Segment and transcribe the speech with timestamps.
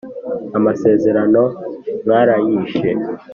[0.57, 1.43] amasezerano
[2.05, 2.89] mwarayishe